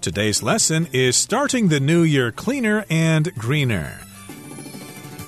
[0.00, 4.00] Today's lesson is starting the new year cleaner and greener.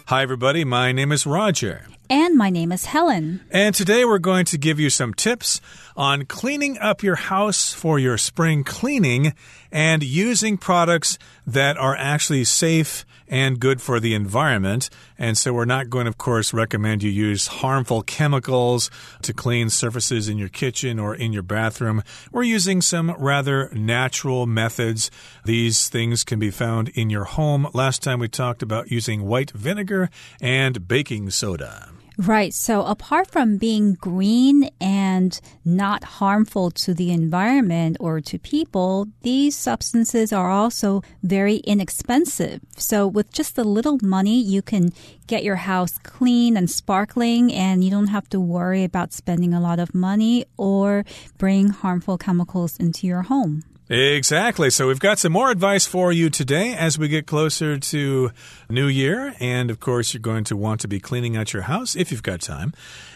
[0.07, 0.65] Hi, everybody.
[0.65, 1.87] My name is Roger.
[2.09, 3.43] And my name is Helen.
[3.51, 5.61] And today we're going to give you some tips
[5.95, 9.35] on cleaning up your house for your spring cleaning
[9.71, 14.91] and using products that are actually safe and good for the environment.
[15.19, 18.91] And so we're not going to, of course, recommend you use harmful chemicals
[19.23, 22.03] to clean surfaces in your kitchen or in your bathroom.
[22.31, 25.11] We're using some rather natural methods.
[25.47, 27.67] These things can be found in your home.
[27.73, 31.89] Last time we talked about using white vinegar and baking soda.
[32.25, 32.55] Right.
[32.55, 39.57] So apart from being green and not harmful to the environment or to people, these
[39.57, 42.61] substances are also very inexpensive.
[42.77, 44.91] So with just a little money, you can
[45.27, 49.61] get your house clean and sparkling and you don't have to worry about spending a
[49.61, 51.05] lot of money or
[51.39, 53.65] bring harmful chemicals into your home.
[53.93, 54.71] Exactly.
[54.71, 58.31] So we've got some more advice for you today as we get closer to
[58.71, 59.35] New Year.
[59.39, 62.23] And of course, you're going to want to be cleaning out your house if you've
[62.23, 62.73] got time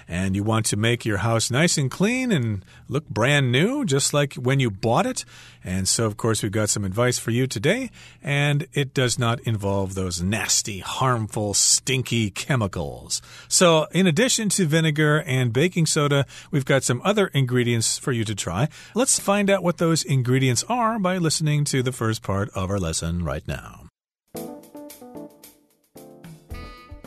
[0.09, 4.15] and you want to make your house nice and clean and look brand new, just
[4.15, 5.25] like when you bought it.
[5.65, 7.91] And so, of course, we've got some advice for you today,
[8.23, 13.21] and it does not involve those nasty, harmful, stinky chemicals.
[13.49, 18.25] So, in addition to vinegar and baking soda, we've got some other ingredients for you
[18.25, 18.69] to try.
[18.95, 22.79] Let's find out what those ingredients are by listening to the first part of our
[22.79, 23.87] lesson right now.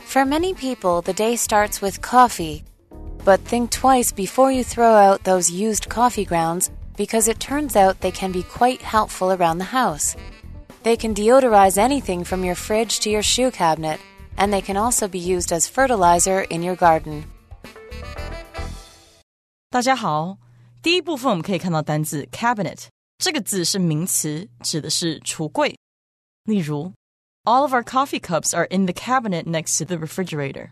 [0.00, 2.64] For many people, the day starts with coffee.
[3.23, 7.99] But think twice before you throw out those used coffee grounds because it turns out
[8.01, 10.15] they can be quite helpful around the house.
[10.83, 13.99] They can deodorize anything from your fridge to your shoe cabinet,
[14.37, 17.23] and they can also be used as fertilizer in your garden.
[19.71, 20.37] 大家好，
[20.81, 22.85] 第一部分我们可以看到单字 cabinet
[23.17, 25.75] 这个字是名词，指的是橱柜。
[26.43, 26.93] 例如，
[27.45, 30.69] All of our coffee cups are in the cabinet next to the refrigerator.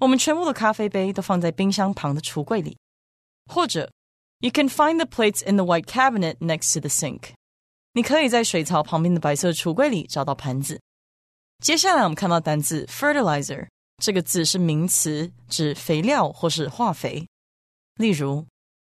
[0.00, 2.76] 我们全部的咖啡杯都放在冰箱旁的橱柜里，
[3.46, 3.90] 或者
[4.40, 7.32] You can find the plates in the white cabinet next to the sink。
[7.92, 10.80] 你可以在水槽旁边的白色橱柜里找到盘子。
[11.60, 13.68] 接下来我们看到单字 fertilizer，
[13.98, 17.26] 这个字是名词，指肥料或是化肥。
[17.96, 18.44] 例如，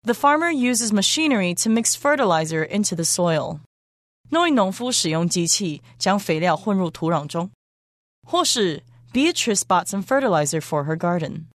[0.03, 3.59] The farmer uses machinery to mix fertilizer into the soil。
[4.29, 7.50] 那位农夫使用机器将肥料混入土壤中，
[8.28, 11.47] 或是 Beatrice bought some fertilizer for her garden.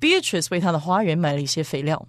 [0.00, 2.08] Beatrice 为她的花园买了一些肥料。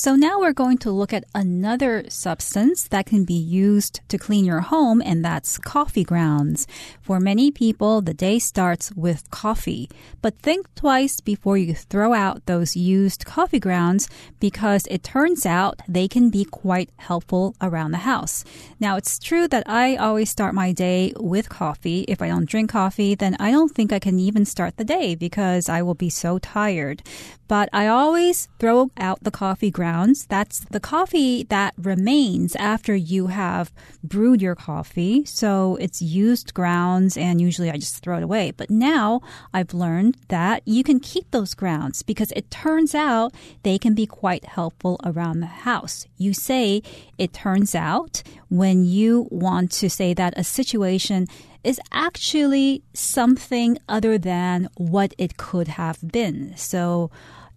[0.00, 4.44] So now we're going to look at another substance that can be used to clean
[4.44, 6.68] your home, and that's coffee grounds.
[7.02, 9.90] For many people, the day starts with coffee,
[10.22, 15.80] but think twice before you throw out those used coffee grounds because it turns out
[15.88, 18.44] they can be quite helpful around the house.
[18.78, 22.04] Now, it's true that I always start my day with coffee.
[22.06, 25.16] If I don't drink coffee, then I don't think I can even start the day
[25.16, 27.02] because I will be so tired.
[27.48, 29.87] But I always throw out the coffee grounds.
[30.28, 33.72] That's the coffee that remains after you have
[34.02, 35.24] brewed your coffee.
[35.24, 38.52] So it's used grounds and usually I just throw it away.
[38.56, 39.20] But now
[39.52, 44.06] I've learned that you can keep those grounds because it turns out they can be
[44.06, 46.06] quite helpful around the house.
[46.16, 46.82] You say
[47.16, 51.26] it turns out when you want to say that a situation
[51.64, 56.56] is actually something other than what it could have been.
[56.56, 57.10] So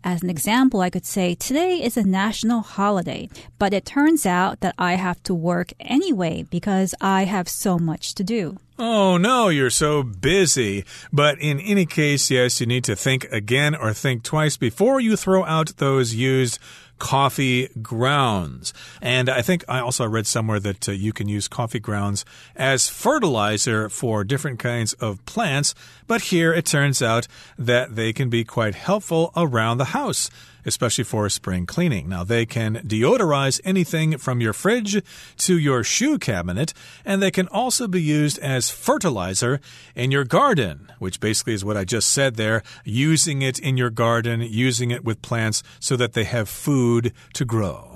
[0.03, 3.29] as an example, I could say, today is a national holiday,
[3.59, 8.15] but it turns out that I have to work anyway because I have so much
[8.15, 8.57] to do.
[8.79, 10.85] Oh no, you're so busy.
[11.13, 15.15] But in any case, yes, you need to think again or think twice before you
[15.15, 16.57] throw out those used
[17.01, 18.75] coffee grounds.
[19.01, 22.23] And I think I also read somewhere that uh, you can use coffee grounds
[22.55, 25.73] as fertilizer for different kinds of plants.
[26.05, 30.29] But here it turns out that they can be quite helpful around the house
[30.65, 32.09] especially for spring cleaning.
[32.09, 35.01] Now, they can deodorize anything from your fridge
[35.37, 36.73] to your shoe cabinet,
[37.05, 39.59] and they can also be used as fertilizer
[39.95, 43.89] in your garden, which basically is what I just said there using it in your
[43.89, 47.90] garden, using it with plants so that they have food to grow.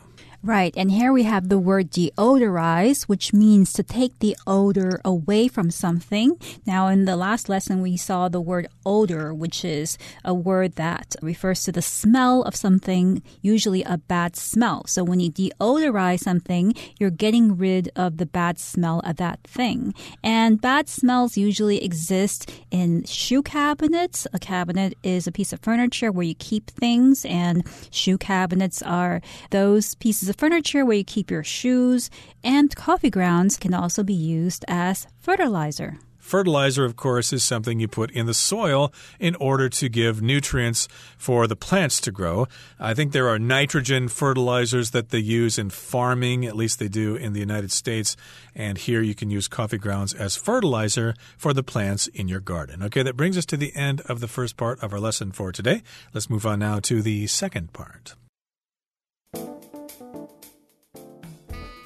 [0.45, 0.75] Right.
[0.77, 5.71] And here we have the word deodorize, which means to take the odor away from
[5.71, 6.37] something.
[6.67, 11.15] Now, in the last lesson, we saw the word odor, which is a word that
[11.19, 14.85] refers to the smell of something, usually a bad smell.
[14.85, 19.95] So when you deodorize something, you're getting rid of the bad smell of that thing.
[20.23, 24.27] And bad smells usually exist in shoe cabinets.
[24.31, 29.23] A cabinet is a piece of furniture where you keep things, and shoe cabinets are
[29.49, 32.09] those pieces of furniture where you keep your shoes.
[32.43, 35.99] And coffee grounds can also be used as fertilizer.
[36.25, 40.87] Fertilizer, of course, is something you put in the soil in order to give nutrients
[41.19, 42.47] for the plants to grow.
[42.79, 47.15] I think there are nitrogen fertilizers that they use in farming, at least they do
[47.15, 48.17] in the United States.
[48.55, 52.81] And here you can use coffee grounds as fertilizer for the plants in your garden.
[52.81, 55.51] Okay, that brings us to the end of the first part of our lesson for
[55.51, 55.83] today.
[56.11, 58.15] Let's move on now to the second part.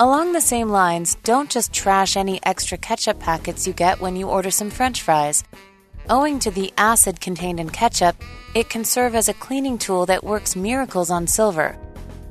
[0.01, 4.30] Along the same lines, don't just trash any extra ketchup packets you get when you
[4.30, 5.44] order some french fries.
[6.10, 8.16] Owing to the acid contained in ketchup,
[8.56, 11.78] it can serve as a cleaning tool that works miracles on silver.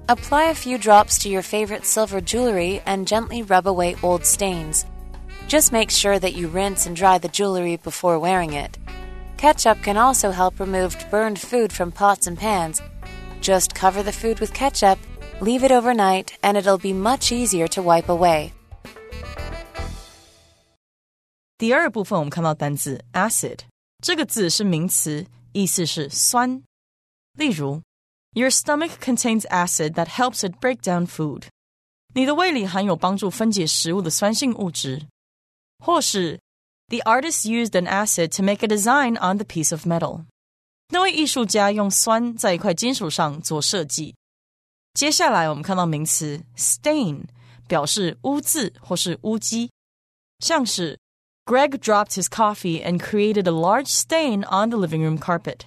[0.08, 4.86] Apply a few drops to your favorite silver jewelry and gently rub away old stains.
[5.46, 8.78] Just make sure that you rinse and dry the jewelry before wearing it.
[9.36, 12.80] Ketchup can also help remove burned food from pots and pans.
[13.42, 14.98] Just cover the food with ketchup
[15.41, 18.51] Leave it overnight, and it'll be much easier to wipe away.
[21.57, 23.59] 第二部分我们看到单字 acid，
[24.01, 26.63] 这个字是名词，意思是酸。
[27.37, 27.81] 例如，
[28.33, 31.43] Your stomach contains acid that helps it break down food。
[32.15, 35.07] 你的胃里含有帮助分解食物的酸性物质。
[35.79, 36.39] 或是，
[36.89, 40.25] The artist used an acid to make a design on the piece of metal。
[40.89, 44.15] 那位艺术家用酸在一块金属上做设计。
[44.97, 47.23] 接下来我们看到名词 stain，
[47.67, 49.71] 表示污渍或是污迹，
[50.39, 50.99] 像是
[51.45, 55.61] Greg dropped his coffee and created a large stain on the living room carpet.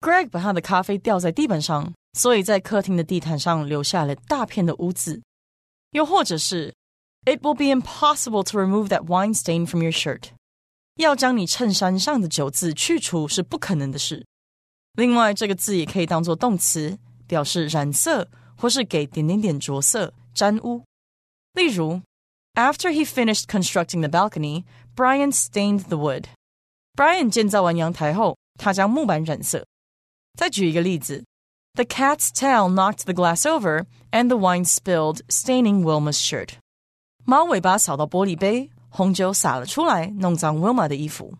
[0.00, 5.22] Greg 把他的咖啡掉在地板上，所以在客厅的地毯上留下了大片的污渍。
[5.92, 6.74] 又或者是
[7.24, 10.24] It will be impossible to remove that wine stain from your shirt.
[10.96, 14.26] 要将你衬衫上的酒渍去除是不可能的事。
[14.92, 18.28] 另外，这个字也可以当做动词，表示染色。
[18.56, 20.84] 或是给点点点着色、沾污。
[21.54, 22.02] 例如，
[22.54, 24.64] After he finished constructing the balcony,
[24.96, 26.24] Brian stained the wood.
[26.96, 29.64] Brian 建造完阳台后，他将木板染色。
[30.36, 31.24] 再举一个例子，
[31.74, 36.54] The cat's tail knocked the glass over, and the wine spilled, staining Wilma's shirt.
[37.24, 41.34] 猫尾巴扫到玻璃杯，红酒洒了出来，弄脏 Wilma 的衣服。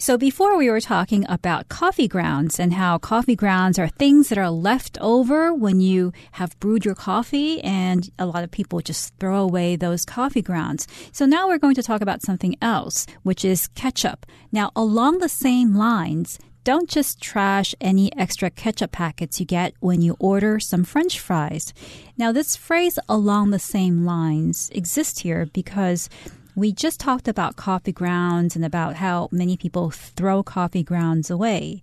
[0.00, 4.38] So before we were talking about coffee grounds and how coffee grounds are things that
[4.38, 9.14] are left over when you have brewed your coffee and a lot of people just
[9.18, 10.88] throw away those coffee grounds.
[11.12, 14.24] So now we're going to talk about something else, which is ketchup.
[14.50, 20.00] Now along the same lines, don't just trash any extra ketchup packets you get when
[20.00, 21.74] you order some french fries.
[22.16, 26.08] Now this phrase along the same lines exists here because
[26.54, 31.82] we just talked about coffee grounds and about how many people throw coffee grounds away.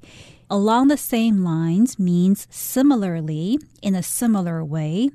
[0.49, 5.09] Along the same lines means similarly, in a similar way.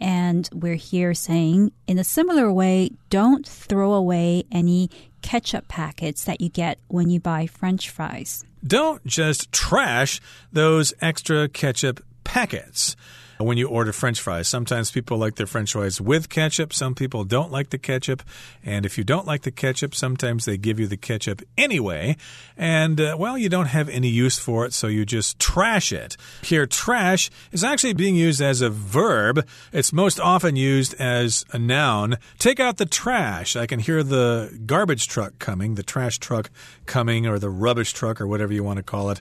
[0.00, 4.90] And we're here saying, in a similar way, don't throw away any
[5.22, 8.44] ketchup packets that you get when you buy french fries.
[8.64, 10.20] Don't just trash
[10.52, 12.96] those extra ketchup packets
[13.38, 14.48] when you order french fries.
[14.48, 18.22] Sometimes people like their french fries with ketchup, some people don't like the ketchup.
[18.64, 22.16] And if you don't like the ketchup, sometimes they give you the ketchup anyway.
[22.56, 26.16] And, uh, well, you don't have any use for it, so you just trash it.
[26.42, 29.46] Here, trash is actually being used as a verb.
[29.72, 32.16] It's most often used as a noun.
[32.38, 33.56] Take out the trash.
[33.56, 36.50] I can hear the garbage truck coming, the trash truck
[36.86, 39.20] coming, or the rubbish truck, or whatever you want to call it.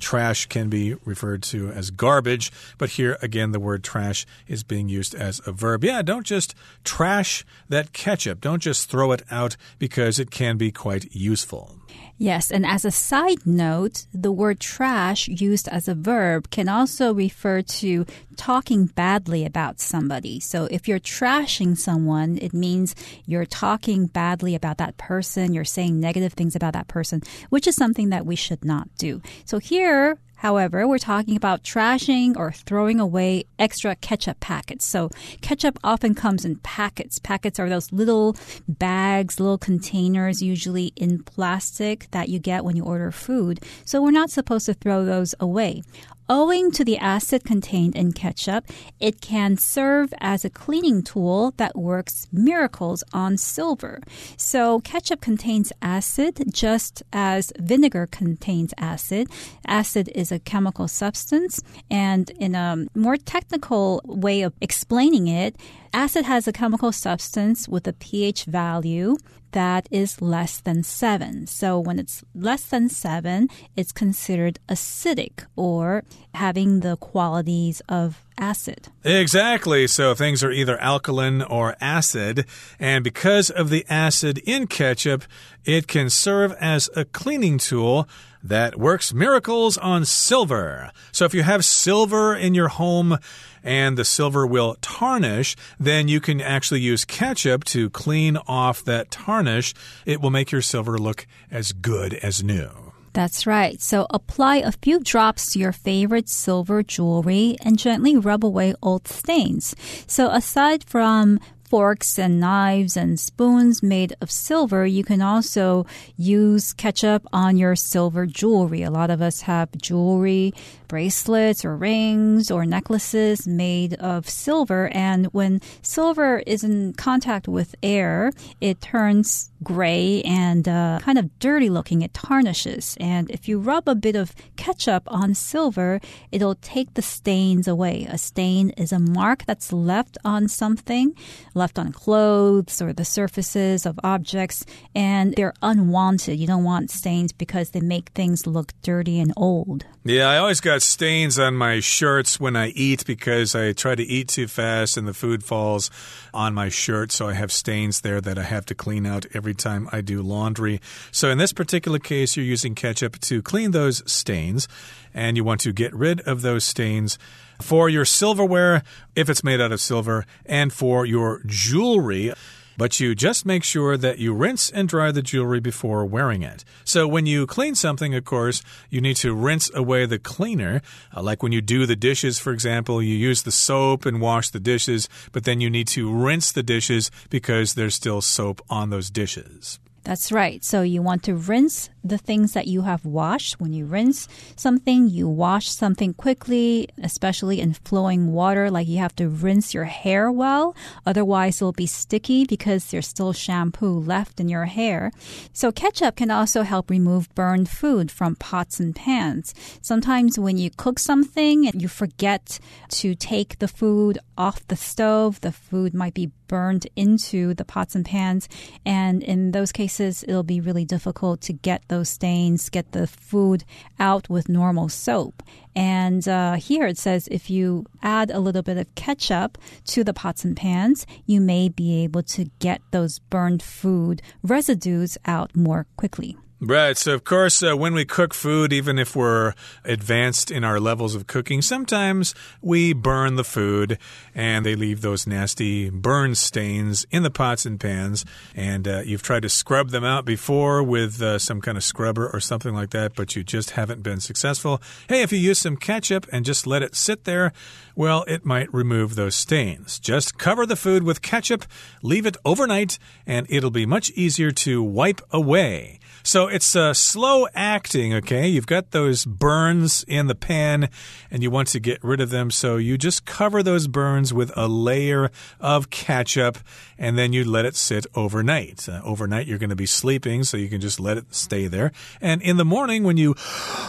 [0.00, 4.86] Trash can be referred to as garbage, but here again, the word trash is being
[4.86, 5.82] used as a verb.
[5.82, 8.42] Yeah, don't just trash that ketchup.
[8.42, 11.74] Don't just throw it out because it can be quite useful.
[12.18, 17.14] Yes, and as a side note, the word trash used as a verb can also
[17.14, 18.04] refer to
[18.36, 20.38] talking badly about somebody.
[20.38, 22.94] So if you're trashing someone, it means
[23.24, 27.76] you're talking badly about that person, you're saying negative things about that person, which is
[27.76, 29.22] something that we should not do.
[29.46, 34.86] So here, However, we're talking about trashing or throwing away extra ketchup packets.
[34.86, 37.18] So ketchup often comes in packets.
[37.18, 38.36] Packets are those little
[38.68, 43.60] bags, little containers, usually in plastic that you get when you order food.
[43.84, 45.82] So we're not supposed to throw those away.
[46.28, 48.66] Owing to the acid contained in ketchup,
[48.98, 54.00] it can serve as a cleaning tool that works miracles on silver.
[54.36, 59.28] So, ketchup contains acid just as vinegar contains acid.
[59.68, 65.54] Acid is a chemical substance, and in a more technical way of explaining it,
[65.96, 69.16] acid has a chemical substance with a pH value
[69.52, 71.46] that is less than 7.
[71.46, 78.88] So when it's less than 7, it's considered acidic or having the qualities of acid.
[79.04, 79.86] Exactly.
[79.86, 82.46] So things are either alkaline or acid.
[82.78, 85.24] And because of the acid in ketchup,
[85.64, 88.08] it can serve as a cleaning tool
[88.42, 90.90] that works miracles on silver.
[91.12, 93.18] So if you have silver in your home,
[93.66, 99.10] and the silver will tarnish, then you can actually use ketchup to clean off that
[99.10, 99.74] tarnish.
[100.06, 102.85] It will make your silver look as good as new.
[103.16, 103.80] That's right.
[103.80, 109.08] So apply a few drops to your favorite silver jewelry and gently rub away old
[109.08, 109.74] stains.
[110.06, 115.86] So aside from forks and knives and spoons made of silver, you can also
[116.18, 118.82] use ketchup on your silver jewelry.
[118.82, 120.52] A lot of us have jewelry
[120.88, 124.88] bracelets or rings or necklaces made of silver.
[124.92, 131.38] And when silver is in contact with air, it turns gray and uh, kind of
[131.38, 132.02] dirty looking.
[132.02, 132.96] It tarnishes.
[133.00, 136.00] And if you rub a bit of ketchup on silver,
[136.30, 138.06] it'll take the stains away.
[138.08, 141.14] A stain is a mark that's left on something,
[141.54, 144.64] left on clothes or the surfaces of objects,
[144.94, 146.38] and they're unwanted.
[146.38, 149.84] You don't want stains because they make things look dirty and old.
[150.08, 154.04] Yeah, I always got stains on my shirts when I eat because I try to
[154.04, 155.90] eat too fast and the food falls
[156.32, 157.10] on my shirt.
[157.10, 160.22] So I have stains there that I have to clean out every time I do
[160.22, 160.80] laundry.
[161.10, 164.68] So in this particular case, you're using ketchup to clean those stains
[165.12, 167.18] and you want to get rid of those stains
[167.60, 168.84] for your silverware,
[169.16, 172.32] if it's made out of silver, and for your jewelry.
[172.76, 176.64] But you just make sure that you rinse and dry the jewelry before wearing it.
[176.84, 180.82] So when you clean something, of course, you need to rinse away the cleaner.
[181.16, 184.50] Uh, like when you do the dishes, for example, you use the soap and wash
[184.50, 188.90] the dishes, but then you need to rinse the dishes because there's still soap on
[188.90, 189.78] those dishes.
[190.06, 190.62] That's right.
[190.62, 193.60] So you want to rinse the things that you have washed.
[193.60, 199.16] When you rinse something, you wash something quickly, especially in flowing water, like you have
[199.16, 200.74] to rinse your hair well.
[201.04, 205.12] Otherwise, it'll be sticky because there's still shampoo left in your hair.
[205.52, 209.54] So ketchup can also help remove burned food from pots and pans.
[209.82, 212.58] Sometimes when you cook something and you forget
[212.90, 217.94] to take the food off the stove, the food might be burned into the pots
[217.94, 218.48] and pans.
[218.84, 223.64] And in those cases, it'll be really difficult to get those stains, get the food
[223.98, 225.42] out with normal soap.
[225.74, 230.12] And uh, here it says if you add a little bit of ketchup to the
[230.12, 235.86] pots and pans, you may be able to get those burned food residues out more
[235.96, 236.36] quickly.
[236.58, 236.96] Right.
[236.96, 239.52] So, of course, uh, when we cook food, even if we're
[239.84, 243.98] advanced in our levels of cooking, sometimes we burn the food
[244.34, 248.24] and they leave those nasty burn stains in the pots and pans.
[248.54, 252.26] And uh, you've tried to scrub them out before with uh, some kind of scrubber
[252.26, 254.80] or something like that, but you just haven't been successful.
[255.10, 257.52] Hey, if you use some ketchup and just let it sit there,
[257.94, 259.98] well, it might remove those stains.
[259.98, 261.66] Just cover the food with ketchup,
[262.02, 265.98] leave it overnight, and it'll be much easier to wipe away.
[266.26, 268.48] So it's uh, slow acting, okay?
[268.48, 270.88] You've got those burns in the pan
[271.30, 272.50] and you want to get rid of them.
[272.50, 275.30] So you just cover those burns with a layer
[275.60, 276.58] of ketchup
[276.98, 278.88] and then you let it sit overnight.
[278.88, 281.92] Uh, overnight, you're going to be sleeping, so you can just let it stay there.
[282.20, 283.36] And in the morning, when you,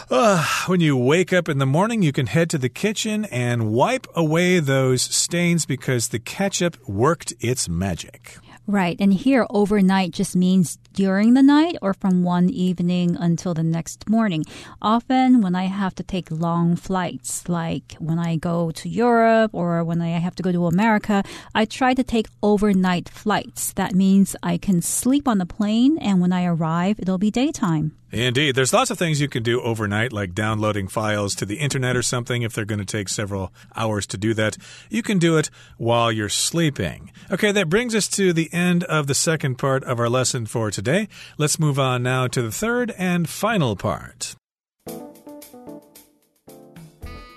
[0.08, 3.72] uh, when you wake up in the morning, you can head to the kitchen and
[3.72, 8.38] wipe away those stains because the ketchup worked its magic.
[8.70, 9.00] Right.
[9.00, 14.10] And here, overnight just means during the night or from one evening until the next
[14.10, 14.44] morning.
[14.82, 19.82] Often, when I have to take long flights, like when I go to Europe or
[19.84, 21.22] when I have to go to America,
[21.54, 23.72] I try to take overnight flights.
[23.72, 27.92] That means I can sleep on the plane, and when I arrive, it'll be daytime.
[28.10, 28.54] Indeed.
[28.54, 32.02] There's lots of things you can do overnight, like downloading files to the internet or
[32.02, 34.56] something if they're going to take several hours to do that.
[34.88, 37.12] You can do it while you're sleeping.
[37.30, 40.70] Okay, that brings us to the end of the second part of our lesson for
[40.70, 41.08] today.
[41.36, 44.34] Let's move on now to the third and final part.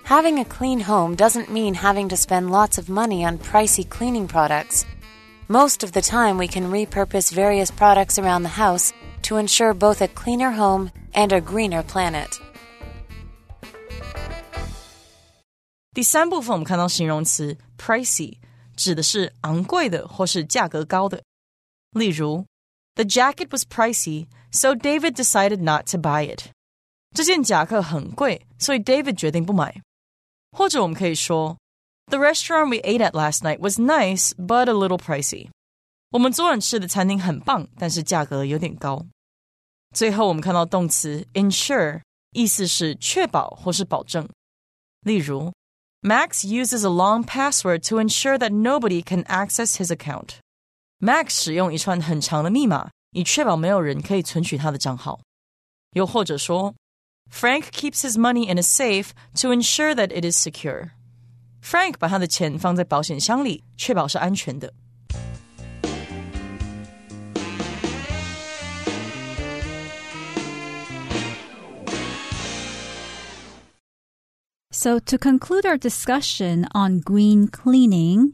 [0.05, 4.27] Having a clean home doesn't mean having to spend lots of money on pricey cleaning
[4.27, 4.85] products.
[5.47, 8.93] Most of the time, we can repurpose various products around the house
[9.30, 12.38] to ensure both a cleaner home and a greener planet.
[15.92, 18.36] 第三部分我们看到形容词 pricey
[18.76, 21.22] 指的是昂贵的或是价格高的。
[21.92, 22.44] 例如，
[22.94, 26.50] The jacket was pricey, so David decided not to buy it.
[27.14, 29.82] 这件夹克很贵，所以 David 决定不买。
[30.52, 31.56] 或者我们可以说，
[32.06, 35.48] The restaurant we ate at last night was nice, but a little pricey.
[36.10, 39.04] 我们昨晚吃的餐厅很棒，但是价格有点高。
[39.94, 44.28] 最后我们看到动词 ensure，意思是确保或是保证。
[45.02, 45.52] 例如，
[46.02, 50.36] Max uses a long password to ensure that nobody can access his account.
[51.00, 55.20] Max 使用一串很长的密码，以确保没有人可以存取他的账号。
[55.92, 56.74] 又或者说，
[57.32, 60.90] Frank keeps his money in a safe to ensure that it is secure.
[61.62, 64.72] Frank 把他的钱放在保险箱里，确保是安全的。
[74.81, 78.33] So, to conclude our discussion on green cleaning,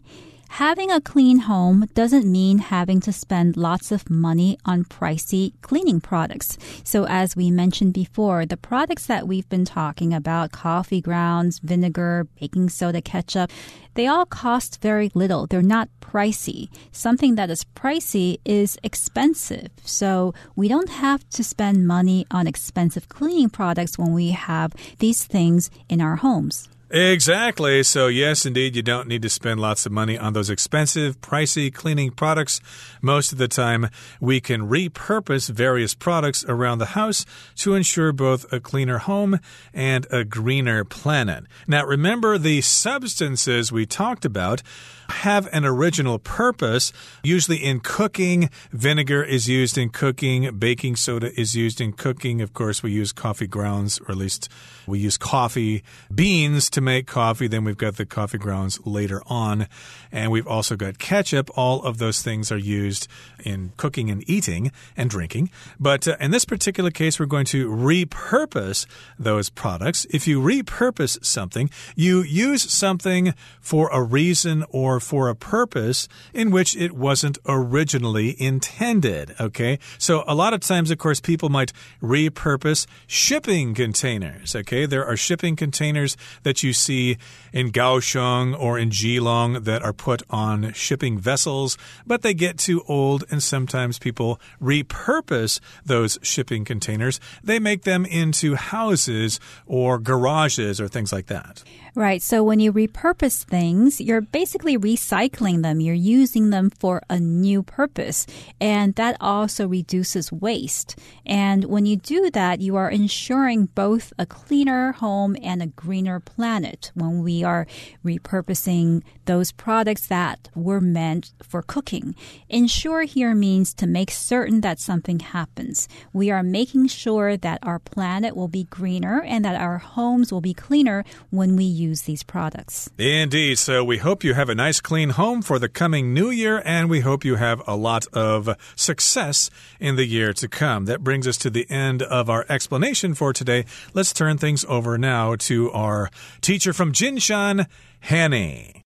[0.58, 6.02] Having a clean home doesn't mean having to spend lots of money on pricey cleaning
[6.02, 6.58] products.
[6.84, 12.26] So as we mentioned before, the products that we've been talking about, coffee grounds, vinegar,
[12.40, 13.52] baking soda, ketchup,
[13.94, 15.46] they all cost very little.
[15.46, 16.70] They're not pricey.
[16.92, 19.70] Something that is pricey is expensive.
[19.84, 25.24] So we don't have to spend money on expensive cleaning products when we have these
[25.24, 26.68] things in our homes.
[26.90, 27.84] Exactly.
[27.84, 31.74] So, yes, indeed, you don't need to spend lots of money on those expensive, pricey
[31.74, 32.62] cleaning products.
[33.02, 33.90] Most of the time,
[34.22, 37.26] we can repurpose various products around the house
[37.58, 39.40] to ensure both a cleaner home
[39.74, 41.44] and a greener planet.
[41.68, 44.64] Now, remember the substances we talked about
[45.10, 46.94] have an original purpose.
[47.24, 52.42] Usually in cooking, vinegar is used in cooking, baking soda is used in cooking.
[52.42, 54.50] Of course, we use coffee grounds, or at least
[54.86, 55.84] we use coffee
[56.14, 57.48] beans to make coffee.
[57.48, 59.68] Then we've got the coffee grounds later on.
[60.12, 61.50] And we've also got ketchup.
[61.56, 63.08] All of those things are used
[63.44, 65.50] in cooking and eating and drinking.
[65.80, 68.86] But uh, in this particular case, we're going to repurpose
[69.20, 70.06] those products.
[70.10, 76.52] If you repurpose something, you use something for a reason or for a purpose in
[76.52, 79.36] which it wasn't originally intended.
[79.40, 79.80] Okay.
[79.98, 84.56] So a lot of times, of course, people might repurpose shipping containers.
[84.56, 84.86] Okay.
[84.86, 87.18] There are shipping containers that you see
[87.54, 92.84] in Kaohsiung or in Keelung that are put on shipping vessels, but they get too
[92.88, 97.20] old and sometimes people repurpose those shipping containers.
[97.44, 101.64] They make them into houses or garages or things like that.
[101.96, 102.22] Right.
[102.22, 105.82] So when you repurpose things, you're basically recycling them.
[105.82, 108.26] You're using them for a new purpose.
[108.62, 110.98] And that also reduces waste.
[111.26, 116.20] And when you do that, you are ensuring both a cleaner home and a greener
[116.20, 117.68] planet when we are
[118.06, 122.16] repurposing those products that were meant for cooking.
[122.50, 125.88] Ensure here means to make certain that something happens.
[126.14, 130.42] We are making sure that our planet will be greener and that our homes will
[130.42, 132.90] be cleaner when we use these products.
[132.98, 133.60] Indeed.
[133.60, 136.90] So we hope you have a nice, clean home for the coming new year, and
[136.90, 140.86] we hope you have a lot of success in the year to come.
[140.86, 143.66] That brings us to the end of our explanation for today.
[143.94, 146.10] Let's turn things over now to our
[146.42, 147.68] teacher from Jinshan,
[148.02, 148.84] Hanny.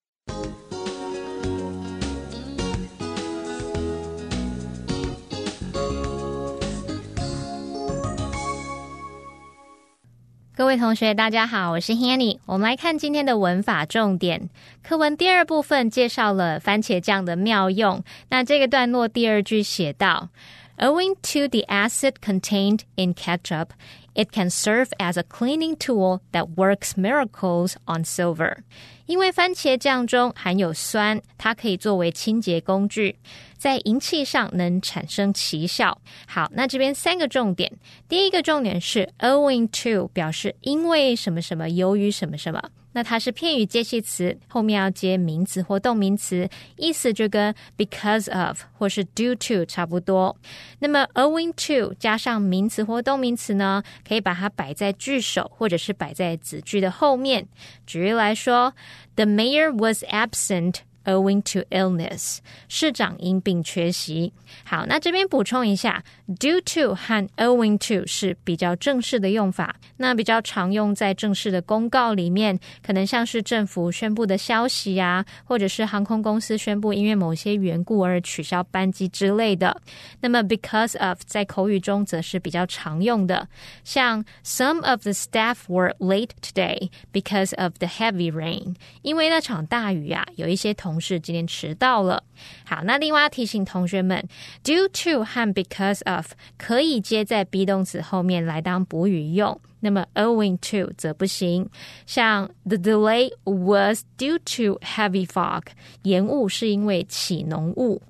[10.61, 12.37] 各位同学，大家好，我是 Hanny。
[12.45, 14.47] 我们来看今天的文法重点
[14.83, 18.03] 课文第二部分，介绍了番茄酱的妙用。
[18.29, 20.29] 那这个段落第二句写道
[20.77, 23.69] ：Owing to the acid contained in ketchup,
[24.13, 28.57] it can serve as a cleaning tool that works miracles on silver.
[29.05, 33.17] 因为番茄酱中含有酸，它可以作为清洁工具。
[33.57, 36.01] 在银器上能产生奇效。
[36.27, 37.71] 好，那这边三个重点，
[38.07, 42.61] 第一个重点是 owing to，表示因为什么什么，由于什么什么。
[42.93, 50.35] 那它是片语接系词，后面要接名词或动名词，意思就跟 because of 或是 due to 差不多。
[50.79, 57.47] 那么 owing to 加上名词或动名词呢，可以把它摆在句首或者是摆在子句的后面。
[57.85, 58.73] 举例来说
[59.15, 60.75] ，The mayor was absent。
[61.05, 62.37] Owing to illness，
[62.67, 64.33] 市长因病缺席。
[64.63, 66.03] 好，那这边补充一下
[66.39, 79.81] ，due to 和 owing to 是比较正式的用法，那比较常用在正式的公告里面，可能像是政府宣布的消息呀，或者是航空公司宣布因为某些缘故而取消班机之类的。
[80.19, 83.47] 那么 because of 在口语中则是比较常用的，
[83.83, 92.21] 像 some of the staff were late today because of the heavy rain，因为那场大雨啊，有一些同同事今天迟到了。
[92.65, 94.27] 好，那另外提醒同学们
[94.61, 101.69] ，due to 和 because of 可以接在 be 动词后面来当补语用，那么 owing to 则不行。
[102.05, 105.63] 像 the delay was due to heavy fog，
[106.03, 108.01] 延误是因为起浓雾。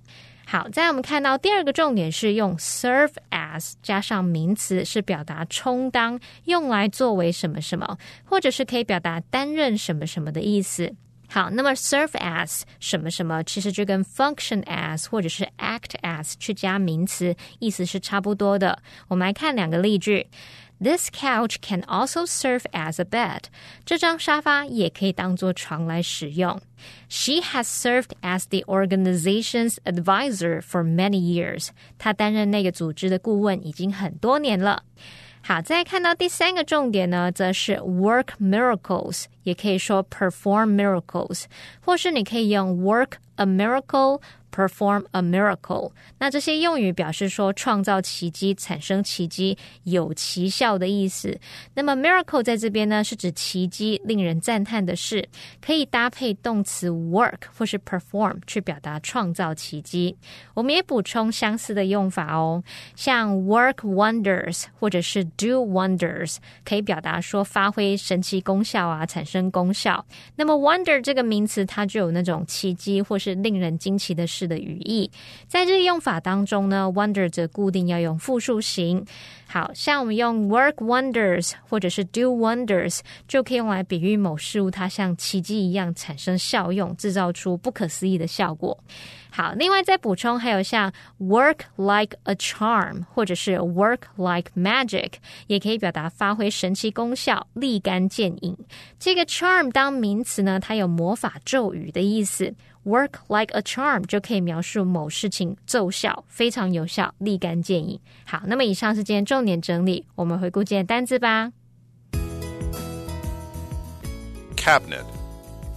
[0.48, 10.96] 好，在我们看到第二个重点是用 serve as 加上名词，是表达充当，用来作为什么什么，或者是可以表达担任什么什么的意思。
[11.31, 18.79] 好，那么 serve as 什么什么，其实就跟 function as 或者是 act as 去加名词，意思是差不多的。
[19.09, 20.29] 我们来看两个例句。
[20.79, 23.45] This couch can also serve as a bed.
[23.87, 26.61] 这张沙发也可以当做床来使用。
[27.09, 31.69] She has served as the organization's advisor for many years.
[31.97, 34.83] 她担任那个组织的顾问已经很多年了。
[35.43, 41.44] 好，再看到第三个重点呢，则是 work miracles， 也可以说 perform miracles，
[41.84, 44.22] 或是你可以用 work a miracle。
[44.54, 51.40] Perform a miracle，那这些用语表示说创造奇迹、产生奇迹、有奇效的意思。
[51.74, 55.30] 那么 miracle 在这边呢，是指奇迹、令人赞叹的事，
[55.66, 60.18] 可以搭配动词 work 或是 perform 去表达创造奇迹。
[60.54, 62.62] 我们也补充相似的用法哦，
[62.98, 70.06] 像 work wonders 或者是 do wonders，可以表达说发挥神奇功效啊，产生功效。
[70.36, 74.42] 那么 wonder 这个名词，它具有那种奇迹或是令人惊奇的事。
[74.42, 75.10] 的语义，
[75.48, 79.06] 在这个用法当中呢，wonder 则固定要用复数形。
[79.52, 88.82] 好像我们用 work wonders 或者是 do wonders，就可以用来比喻某事物它像奇迹一样产生效用，制造出不可思议的效果。
[89.30, 95.14] 好，另外再补充，还有像 work like a charm 或者是 work like magic，
[95.48, 98.58] 也可以表达发挥神奇功效、立竿见影。
[99.00, 102.54] 这个 charm 当名词呢，它有魔法咒语的意思。
[102.85, 107.99] Work like a charm 就可以描述某事情奏效，非常有效，立竿见影。
[108.25, 111.53] 好，那么以上是今天重点整理，我们回顾今天单字吧。
[114.57, 115.05] Cabinet.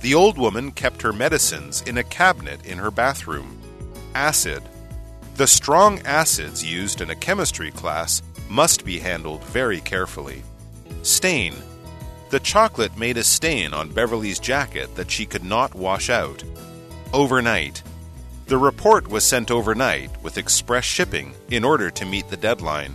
[0.02, 3.58] The old woman kept her medicines in a cabinet in her bathroom.
[4.14, 4.62] Acid.
[5.36, 10.44] The strong acids used in a chemistry class must be handled very carefully.
[11.04, 11.54] Stain.
[12.30, 16.44] The chocolate made a stain on Beverly's jacket that she could not wash out
[17.15, 17.83] overnight.
[18.47, 22.95] The report was sent overnight with express shipping in order to meet the deadline.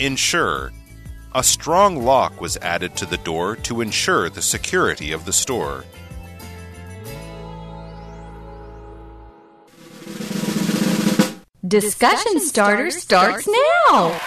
[0.00, 0.72] Ensure.
[1.34, 5.84] A strong lock was added to the door to ensure the security of the store.
[11.66, 13.48] Discussion starter starts
[13.88, 14.20] now.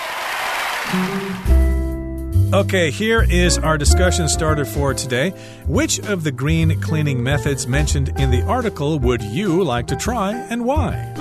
[2.51, 5.29] Okay, here is our discussion starter for today.
[5.67, 10.33] Which of the green cleaning methods mentioned in the article would you like to try
[10.33, 11.13] and why?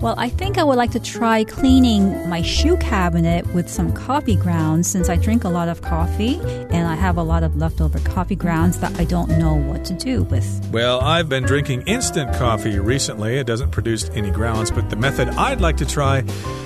[0.00, 4.34] Well, I think I would like to try cleaning my shoe cabinet with some coffee
[4.34, 7.98] grounds since I drink a lot of coffee and I have a lot of leftover
[7.98, 10.66] coffee grounds that I don't know what to do with.
[10.72, 13.36] Well, I've been drinking instant coffee recently.
[13.36, 16.24] It doesn't produce any grounds, but the method I'd like to try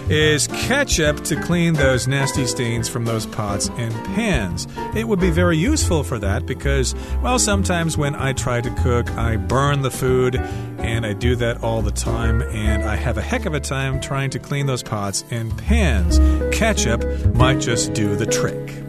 [0.08, 4.68] is ketchup to clean those nasty stains from those pots and pans.
[4.94, 9.10] It would be very useful for that because, well, sometimes when I try to cook,
[9.12, 10.36] I burn the food
[10.84, 14.00] and I do that all the time, and I have a heck of a time
[14.00, 16.18] trying to clean those pots and pans.
[16.54, 17.02] Ketchup
[17.34, 18.84] might just do the trick.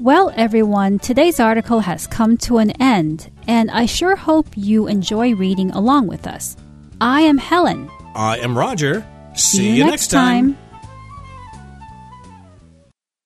[0.00, 5.34] Well, everyone, today's article has come to an end, and I sure hope you enjoy
[5.34, 6.56] reading along with us.
[7.00, 7.88] I am Helen.
[8.14, 9.06] I am Roger.
[9.34, 10.58] See, See you next time.